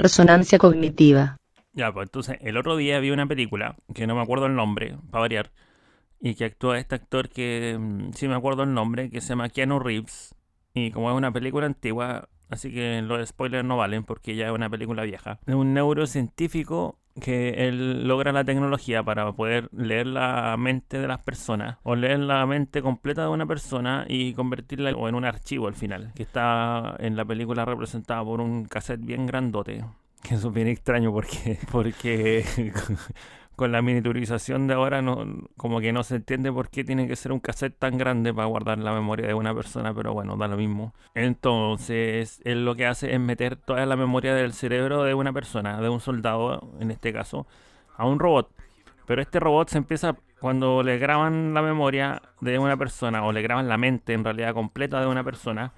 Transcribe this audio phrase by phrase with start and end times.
[0.00, 1.36] Resonancia cognitiva.
[1.72, 4.96] Ya, pues entonces, el otro día vi una película, que no me acuerdo el nombre,
[5.10, 5.52] para variar,
[6.20, 9.48] y que actúa este actor que mm, sí me acuerdo el nombre, que se llama
[9.48, 10.34] Keanu Reeves.
[10.74, 14.52] Y como es una película antigua, así que los spoilers no valen porque ya es
[14.52, 15.38] una película vieja.
[15.46, 21.20] Es un neurocientífico que él logra la tecnología para poder leer la mente de las
[21.22, 25.74] personas o leer la mente completa de una persona y convertirla en un archivo al
[25.74, 29.84] final, que está en la película representada por un cassette bien grandote.
[30.22, 32.44] Que eso es bien extraño porque, porque
[33.60, 35.04] con la miniaturización de ahora
[35.58, 38.46] como que no se entiende por qué tiene que ser un cassette tan grande para
[38.46, 40.94] guardar la memoria de una persona, pero bueno, da lo mismo.
[41.14, 45.78] Entonces, él lo que hace es meter toda la memoria del cerebro de una persona,
[45.78, 47.46] de un soldado en este caso,
[47.98, 48.50] a un robot.
[49.04, 53.42] Pero este robot se empieza cuando le graban la memoria de una persona o le
[53.42, 55.74] graban la mente en realidad completa de una persona.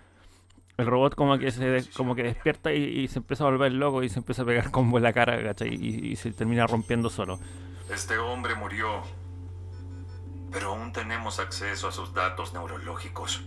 [0.78, 4.08] El robot como que se como que despierta y, se empieza a volver loco y
[4.08, 7.40] se empieza a pegar combo en la cara, y se termina rompiendo solo.
[7.90, 9.02] Este hombre murió,
[10.50, 13.42] pero aún tenemos acceso a sus datos neurológicos.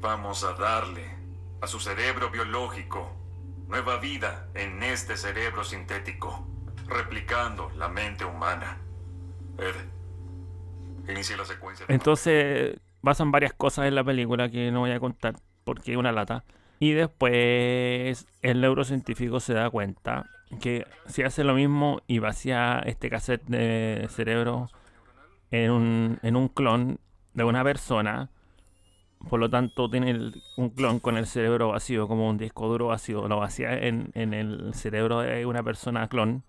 [0.00, 1.14] Vamos a darle
[1.60, 3.16] a su cerebro biológico
[3.68, 6.46] nueva vida en este cerebro sintético,
[6.86, 8.78] replicando la mente humana.
[11.08, 11.86] Inicia la secuencia.
[11.88, 16.12] Entonces, pasan varias cosas en la película que no voy a contar porque es una
[16.12, 16.44] lata.
[16.78, 20.26] Y después el neurocientífico se da cuenta
[20.60, 24.68] que si hace lo mismo y vacía este cassette de cerebro
[25.50, 26.98] en un, en un clon
[27.34, 28.30] de una persona,
[29.28, 33.28] por lo tanto tiene un clon con el cerebro vacío, como un disco duro vacío,
[33.28, 36.44] lo vacía en, en el cerebro de una persona clon,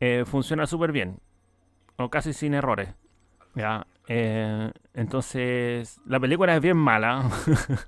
[0.00, 1.18] eh, funciona súper bien,
[1.96, 2.94] o casi sin errores.
[3.54, 3.86] ¿ya?
[4.08, 7.28] Eh, entonces, la película es bien mala.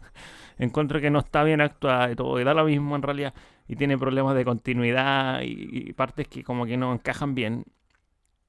[0.58, 3.34] Encuentro que no está bien actuada y todo, y da lo mismo en realidad
[3.68, 7.64] y tiene problemas de continuidad y, partes que como que no encajan bien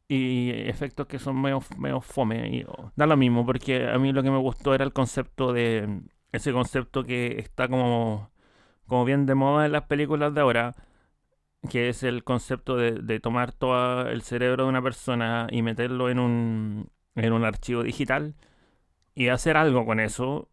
[0.08, 4.23] y efectos que son medio, medio fome y da lo mismo porque a mí lo
[4.23, 6.02] que me gustó era el concepto de
[6.32, 8.32] ese concepto que está como
[8.88, 10.76] como bien de moda en las películas de ahora
[11.70, 16.10] que es el concepto de, de tomar todo el cerebro de una persona y meterlo
[16.10, 18.36] en un, en un archivo digital
[19.15, 20.49] y hacer algo con eso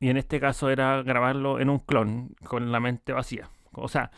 [0.00, 3.50] y en este caso era grabarlo en un clon con la mente vacía.
[3.72, 4.10] O sea,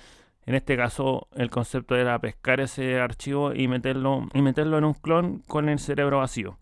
[0.46, 4.94] en este caso el concepto era pescar ese archivo y meterlo, y meterlo en un
[4.94, 6.56] clon con el cerebro vacío.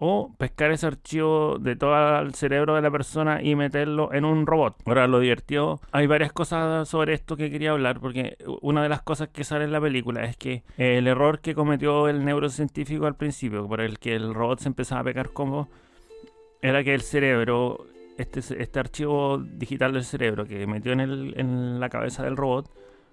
[0.00, 4.44] O pescar ese archivo de todo el cerebro de la persona y meterlo en un
[4.44, 4.76] robot.
[4.86, 5.80] Ahora lo divertido.
[5.92, 9.64] Hay varias cosas sobre esto que quería hablar porque una de las cosas que sale
[9.64, 14.00] en la película es que el error que cometió el neurocientífico al principio, por el
[14.00, 15.68] que el robot se empezaba a pegar como,
[16.60, 17.86] era que el cerebro
[18.18, 22.70] este, este archivo digital del cerebro que metió en, el, en la cabeza del robot,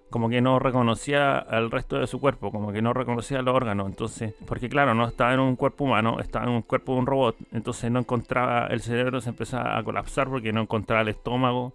[0.10, 3.88] como que no reconocía al resto de su cuerpo, como que no reconocía los órganos.
[3.88, 7.06] Entonces, porque claro, no estaba en un cuerpo humano, estaba en un cuerpo de un
[7.06, 7.36] robot.
[7.52, 11.74] Entonces no encontraba, el cerebro se empezaba a colapsar porque no encontraba el estómago,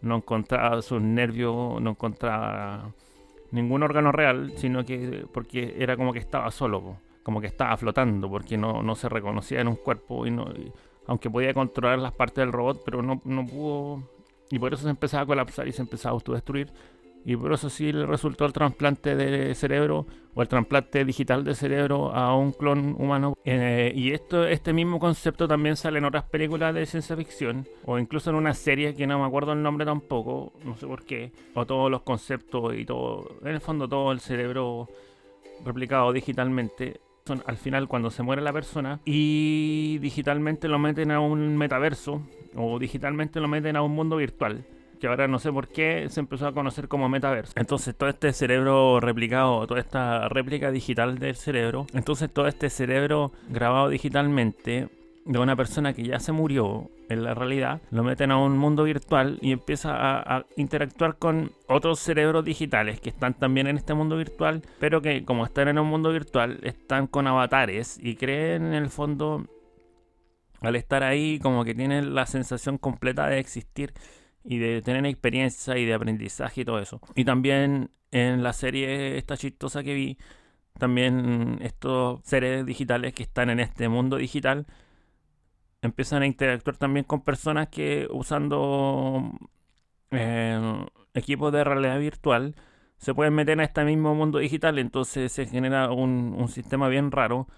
[0.00, 2.92] no encontraba sus nervios, no encontraba
[3.50, 8.28] ningún órgano real, sino que porque era como que estaba solo, como que estaba flotando,
[8.28, 10.46] porque no, no se reconocía en un cuerpo y no
[11.06, 14.02] aunque podía controlar las partes del robot, pero no, no pudo.
[14.50, 16.72] Y por eso se empezaba a colapsar y se empezaba a autodestruir.
[17.24, 21.54] Y por eso sí le resultó el trasplante de cerebro o el trasplante digital de
[21.54, 23.34] cerebro a un clon humano.
[23.44, 27.98] Eh, y esto, este mismo concepto también sale en otras películas de ciencia ficción o
[27.98, 31.32] incluso en una serie que no me acuerdo el nombre tampoco, no sé por qué.
[31.54, 34.88] O todos los conceptos y todo, en el fondo todo el cerebro
[35.64, 37.00] replicado digitalmente
[37.46, 42.22] al final cuando se muere la persona y digitalmente lo meten a un metaverso
[42.56, 44.64] o digitalmente lo meten a un mundo virtual
[45.00, 47.54] que ahora no sé por qué se empezó a conocer como metaverso.
[47.56, 53.32] Entonces todo este cerebro replicado, toda esta réplica digital del cerebro, entonces todo este cerebro
[53.48, 54.88] grabado digitalmente
[55.24, 58.84] de una persona que ya se murió en la realidad, lo meten a un mundo
[58.84, 64.16] virtual y empieza a, interactuar con otros cerebros digitales que están también en este mundo
[64.16, 68.74] virtual, pero que como están en un mundo virtual, están con avatares y creen en
[68.74, 69.46] el fondo,
[70.60, 73.92] al estar ahí, como que tienen la sensación completa de existir
[74.44, 77.00] y de tener experiencia y de aprendizaje y todo eso.
[77.14, 80.18] Y también en la serie esta chistosa que vi,
[80.78, 84.66] también estos seres digitales que están en este mundo digital
[85.82, 89.30] empiezan a interactuar también con personas que usando
[90.10, 92.54] eh, equipos de realidad virtual
[92.98, 94.78] se pueden meter en este mismo mundo digital.
[94.78, 97.48] Entonces se genera un sistema bien raro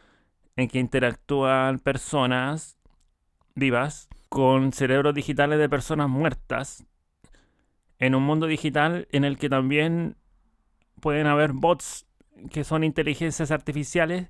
[0.56, 2.78] en que interactúan personas
[3.54, 6.86] vivas con cerebros digitales de personas muertas
[7.98, 10.16] en un mundo digital en el que también
[11.00, 12.06] pueden haber bots
[12.50, 14.28] que son inteligencias artificiales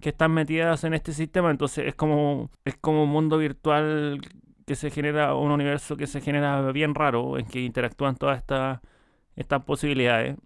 [0.00, 1.50] que están metidas en este sistema.
[1.50, 4.20] Entonces es como, es como un mundo virtual
[4.66, 8.80] que se genera, un universo que se genera bien raro, en que interactúan todas estas
[9.38, 10.36] estas posibilidades.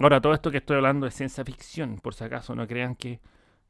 [0.00, 3.20] Ahora, todo esto que estoy hablando es ciencia ficción, por si acaso, no crean que,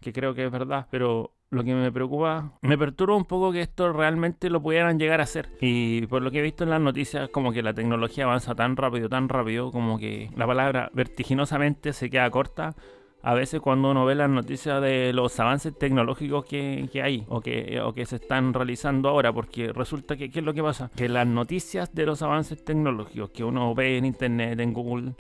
[0.01, 3.61] que creo que es verdad, pero lo que me preocupa, me perturba un poco que
[3.61, 5.51] esto realmente lo pudieran llegar a hacer.
[5.61, 8.77] Y por lo que he visto en las noticias, como que la tecnología avanza tan
[8.77, 12.75] rápido, tan rápido, como que la palabra vertiginosamente se queda corta
[13.23, 17.81] a veces cuando uno ve las noticias de los avances tecnológicos que, hay o que,
[17.81, 20.91] o que se están realizando ahora, porque resulta que, ¿qué es lo que pasa?
[20.97, 25.13] Que las noticias de los avances tecnológicos que uno ve en internet, en Google,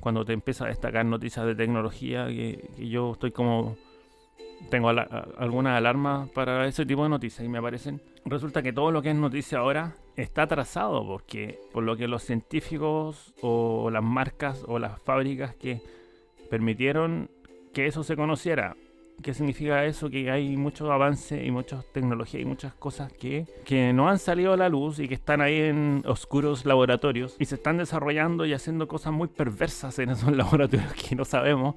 [0.00, 3.76] cuando te empieza a destacar noticias de tecnología, que, yo estoy como...
[4.68, 8.02] Tengo algunas alarmas para ese tipo de noticias y me aparecen.
[8.26, 12.22] Resulta que todo lo que es noticia ahora está atrasado porque por lo que los
[12.24, 15.80] científicos o las marcas o las fábricas que
[16.50, 17.30] permitieron
[17.72, 18.76] que eso se conociera.
[19.22, 20.08] ¿Qué significa eso?
[20.08, 24.54] Que hay mucho avance y muchas tecnologías y muchas cosas que, que no han salido
[24.54, 28.54] a la luz y que están ahí en oscuros laboratorios y se están desarrollando y
[28.54, 31.74] haciendo cosas muy perversas en esos laboratorios que no sabemos.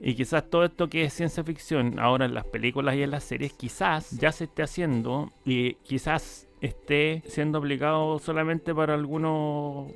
[0.00, 3.24] Y quizás todo esto que es ciencia ficción ahora en las películas y en las
[3.24, 9.90] series, quizás ya se esté haciendo y quizás esté siendo aplicado solamente para algunos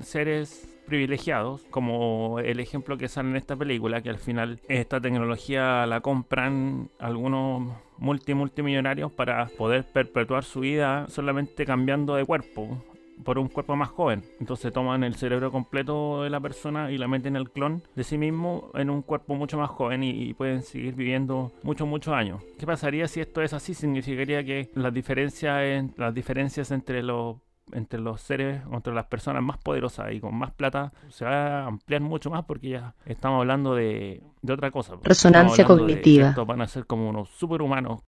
[0.00, 5.84] seres privilegiados, como el ejemplo que sale en esta película, que al final esta tecnología
[5.86, 12.82] la compran algunos multi multimillonarios para poder perpetuar su vida solamente cambiando de cuerpo
[13.24, 14.22] por un cuerpo más joven.
[14.40, 18.04] Entonces toman el cerebro completo de la persona y la meten en el clon de
[18.04, 22.42] sí mismo en un cuerpo mucho más joven y, pueden seguir viviendo muchos, muchos años.
[22.58, 23.74] ¿Qué pasaría si esto es así?
[23.74, 27.36] Significaría que las diferencias, las diferencias entre los
[27.72, 31.66] entre los seres, entre las personas más poderosas y con más plata, se va a
[31.66, 34.94] ampliar mucho más porque ya estamos hablando de, de otra cosa.
[35.02, 36.34] Resonancia cognitiva.
[36.46, 38.00] van a ser como unos superhumanos